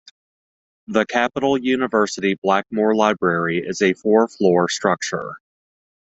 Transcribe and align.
The 0.87 1.05
Capital 1.05 1.59
University 1.59 2.35
Blackmore 2.41 2.95
Library 2.95 3.59
is 3.59 3.83
a 3.83 3.93
four-floor 3.93 4.67
structure. 4.67 5.33